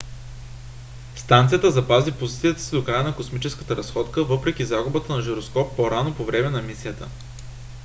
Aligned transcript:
станцията 1.15 1.71
запази 1.71 2.11
позицията 2.11 2.61
си 2.61 2.71
до 2.75 2.83
края 2.85 3.03
на 3.03 3.15
космическата 3.15 3.75
разходка 3.75 4.23
въпреки 4.23 4.65
загубата 4.65 5.13
на 5.15 5.21
жироскоп 5.21 5.75
по-рано 5.75 6.15
по 6.15 6.25
време 6.25 6.49
на 6.49 6.61
мисията 6.61 7.07